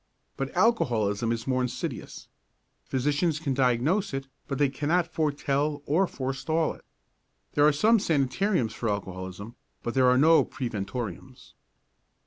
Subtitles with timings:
[0.35, 2.27] But alcoholism is more insidious.
[2.85, 6.83] Physicians can diagnose it but they cannot foretell or forestall it.
[7.53, 11.53] There are some sanitariums for alcoholism, but there are no preventoriums.